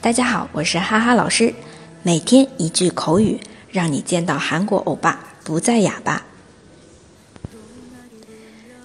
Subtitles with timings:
[0.00, 1.54] 大家好，我是哈哈老师。
[2.02, 3.38] 每天一句口语，
[3.70, 6.24] 让你见到韩国欧巴不再哑巴。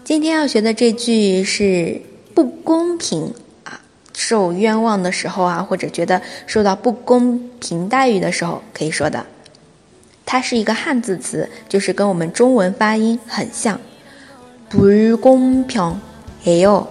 [0.04, 2.00] 今天要学的这句是
[2.36, 3.34] 不公平
[3.64, 3.82] 啊，
[4.14, 9.26] 受冤枉的时候啊，或者觉得受到不公平待遇的时候可以说的。
[10.28, 13.82] 它是一个汉字词，就是跟我们中文发音很像，
[14.70, 16.00] 不公平。
[16.46, 16.88] 哎呦。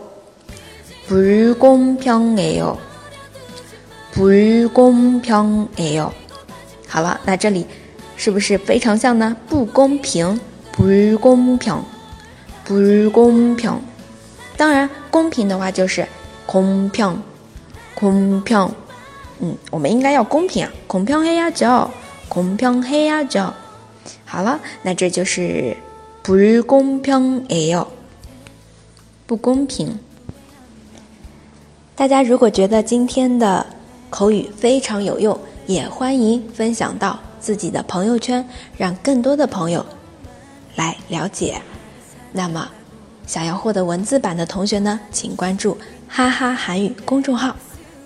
[1.10, 1.16] 不
[1.58, 2.78] 公平，哎呦！
[4.12, 4.22] 不
[4.72, 6.12] 公平，哎呦！
[6.86, 7.66] 好了，那这里
[8.16, 9.36] 是不是非常像呢？
[9.48, 10.84] 不公平，不
[11.18, 11.82] 公平，
[12.62, 13.76] 不公平。
[14.56, 16.06] 当然，公平的话就是
[16.46, 17.20] 公平，
[17.92, 18.70] 公平。
[19.40, 21.90] 嗯，我们应该要公平啊，公平黑呀叫，
[22.28, 23.52] 公平黑呀叫。
[24.24, 25.76] 好了，那这就是
[26.22, 27.88] 不公平，哎呦！
[29.26, 29.98] 不公平。
[32.00, 33.66] 大家如果觉得今天的
[34.08, 38.42] 口语非常有用，也欢迎分享到自己的朋友圈，
[38.74, 39.84] 让更多的朋友
[40.76, 41.60] 来了解。
[42.32, 42.66] 那么
[43.26, 45.76] 想要获得文字版的同学呢，请关注
[46.08, 47.54] 哈哈韩语公众号。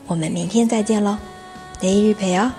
[0.08, 1.16] 我们明天再见喽，
[1.80, 2.50] 每日陪哦。